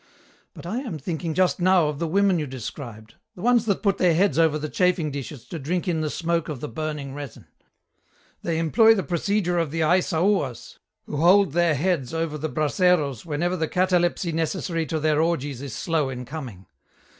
[0.55, 3.99] But I am thinking just now of the women you described, the ones that put
[3.99, 7.45] their heads over the chafing dishes to drink in the smoke of the burning resin.
[8.41, 13.55] They employ the procedure of the Aissaouas, who hold their heads over the braseros whenever
[13.55, 16.65] the catalepsy necessary to their orgies is slow in coming.